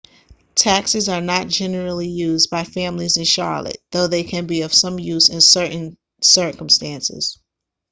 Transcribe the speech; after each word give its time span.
taxis 0.55 1.07
are 1.09 1.21
not 1.21 1.47
generally 1.47 2.07
used 2.07 2.49
by 2.49 2.63
families 2.63 3.17
in 3.17 3.23
charlotte 3.23 3.77
though 3.91 4.07
they 4.07 4.23
can 4.23 4.47
be 4.47 4.63
of 4.63 4.73
some 4.73 4.97
use 4.97 5.29
in 5.29 5.39
certain 5.39 5.95
circumstances 6.23 7.37